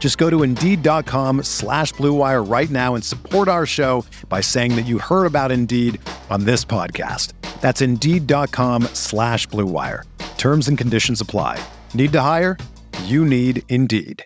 [0.00, 4.86] Just go to Indeed.com slash BlueWire right now and support our show by saying that
[4.86, 6.00] you heard about Indeed
[6.30, 7.34] on this podcast.
[7.60, 10.04] That's Indeed.com slash BlueWire.
[10.38, 11.62] Terms and conditions apply.
[11.92, 12.56] Need to hire?
[13.04, 14.24] You need Indeed.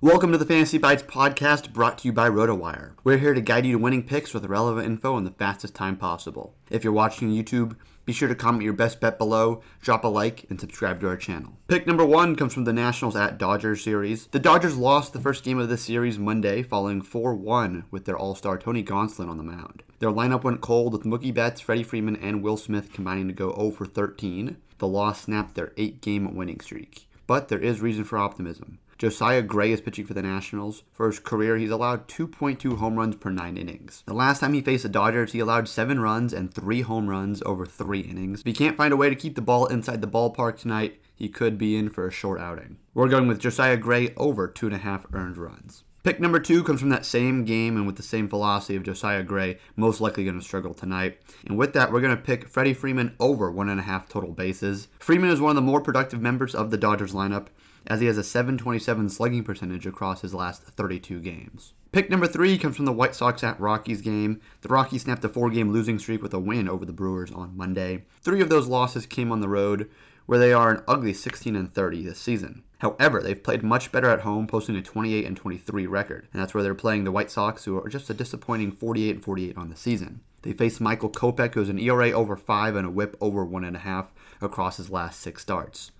[0.00, 2.94] Welcome to the Fantasy Bites podcast brought to you by RotoWire.
[3.04, 5.96] We're here to guide you to winning picks with relevant info in the fastest time
[5.96, 6.56] possible.
[6.70, 10.44] If you're watching YouTube, be sure to comment your best bet below, drop a like,
[10.50, 11.52] and subscribe to our channel.
[11.68, 14.26] Pick number one comes from the Nationals at Dodgers series.
[14.28, 18.16] The Dodgers lost the first game of this series Monday, following 4 1 with their
[18.16, 19.82] all star Tony Gonsolin on the mound.
[19.98, 23.54] Their lineup went cold with Mookie Betts, Freddie Freeman, and Will Smith combining to go
[23.54, 24.56] 0 for 13.
[24.78, 27.08] The loss snapped their eight game winning streak.
[27.26, 28.78] But there is reason for optimism.
[28.98, 30.84] Josiah Gray is pitching for the Nationals.
[30.92, 34.04] For his career, he's allowed 2.2 home runs per nine innings.
[34.06, 37.42] The last time he faced the Dodgers, he allowed seven runs and three home runs
[37.44, 38.40] over three innings.
[38.40, 41.28] If he can't find a way to keep the ball inside the ballpark tonight, he
[41.28, 42.76] could be in for a short outing.
[42.94, 45.82] We're going with Josiah Gray over two and a half earned runs.
[46.02, 49.22] Pick number two comes from that same game and with the same philosophy of Josiah
[49.22, 51.20] Gray, most likely going to struggle tonight.
[51.46, 54.32] And with that, we're going to pick Freddie Freeman over one and a half total
[54.32, 54.88] bases.
[54.98, 57.46] Freeman is one of the more productive members of the Dodgers lineup
[57.86, 61.72] as he has a 727 slugging percentage across his last 32 games.
[61.92, 64.40] Pick number three comes from the White Sox at Rockies game.
[64.62, 67.56] The Rockies snapped a four game losing streak with a win over the Brewers on
[67.56, 68.06] Monday.
[68.22, 69.88] Three of those losses came on the road,
[70.26, 72.64] where they are an ugly 16 and 30 this season.
[72.82, 76.52] However, they've played much better at home, posting a 28 and 23 record, and that's
[76.52, 79.70] where they're playing the White Sox, who are just a disappointing 48 and 48 on
[79.70, 80.20] the season.
[80.42, 84.08] They face Michael Kopech, who has an ERA over 5 and a whip over 1.5
[84.40, 85.92] across his last six starts.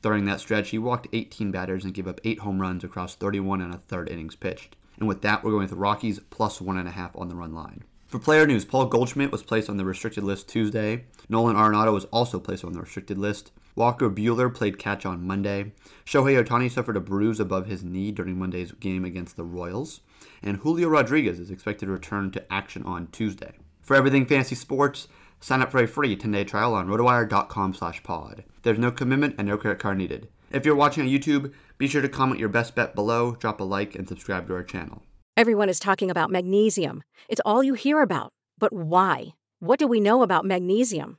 [0.00, 3.60] During that stretch, he walked 18 batters and gave up 8 home runs across 31
[3.60, 4.74] and a third innings pitched.
[4.98, 7.84] And with that, we're going with the Rockies plus 1.5 on the run line.
[8.06, 11.04] For player news, Paul Goldschmidt was placed on the restricted list Tuesday.
[11.28, 13.52] Nolan Arenado was also placed on the restricted list.
[13.74, 15.72] Walker Buehler played catch on Monday.
[16.04, 20.00] Shohei Ohtani suffered a bruise above his knee during Monday's game against the Royals.
[20.42, 23.52] And Julio Rodriguez is expected to return to action on Tuesday.
[23.82, 25.08] For everything fantasy sports,
[25.42, 28.44] Sign up for a free 10-day trial on rotowire.com slash pod.
[28.62, 30.28] There's no commitment and no credit card needed.
[30.52, 33.64] If you're watching on YouTube, be sure to comment your best bet below, drop a
[33.64, 35.02] like, and subscribe to our channel.
[35.36, 37.02] Everyone is talking about magnesium.
[37.28, 38.32] It's all you hear about.
[38.56, 39.34] But why?
[39.58, 41.18] What do we know about magnesium?